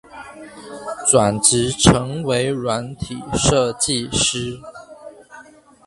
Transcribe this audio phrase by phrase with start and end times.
[1.11, 1.39] 轉
[1.71, 4.59] 職成為軟體設計師